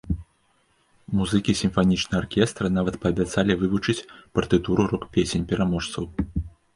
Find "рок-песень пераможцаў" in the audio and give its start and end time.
4.95-6.09